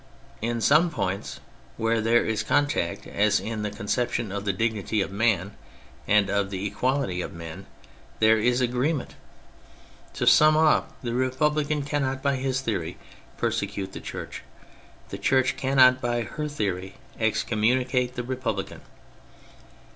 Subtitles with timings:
[0.41, 1.39] In some points,
[1.77, 5.55] where there is contact (as in the conception of the dignity of man
[6.07, 7.67] and of the equality of men)
[8.19, 9.13] there is agreement.
[10.15, 12.97] To sum up, the Republican cannot by his theory
[13.37, 14.41] persecute the Church;
[15.09, 18.81] the Church cannot by her theory excommunicate the Republican.